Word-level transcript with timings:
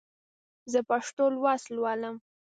زه 0.71 0.79
پښتو 0.89 1.23
لوست 1.35 1.65
لولم. 1.75 2.15